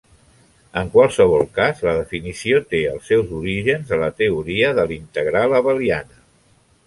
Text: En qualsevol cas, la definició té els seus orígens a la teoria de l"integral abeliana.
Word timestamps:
En 0.79 0.87
qualsevol 0.93 1.43
cas, 1.57 1.83
la 1.87 1.93
definició 1.97 2.61
té 2.71 2.79
els 2.93 3.11
seus 3.13 3.35
orígens 3.41 3.93
a 3.97 4.01
la 4.07 4.11
teoria 4.23 4.71
de 4.79 4.87
l"integral 4.89 5.55
abeliana. 5.61 6.19